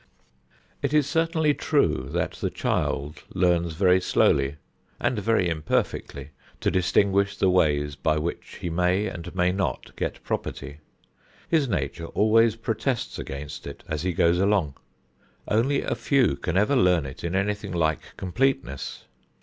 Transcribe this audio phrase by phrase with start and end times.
[0.81, 4.55] It is certainly true that the child learns very slowly
[4.99, 6.31] and very imperfectly
[6.61, 10.79] to distinguish the ways by which he may and may not get property.
[11.47, 14.73] His nature always protests against it as he goes along.
[15.47, 19.05] Only a few can ever learn it in anything like completeness.